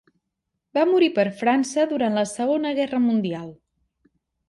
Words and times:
Va 0.77 0.85
morir 0.91 1.09
per 1.19 1.27
França 1.43 1.87
durant 1.93 2.19
la 2.23 2.27
Segona 2.33 2.75
Guerra 2.83 3.07
Mundial. 3.09 3.57